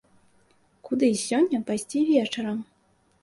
Куды 0.89 1.09
сёння 1.25 1.59
пайсці 1.69 1.99
вечарам? 2.09 2.57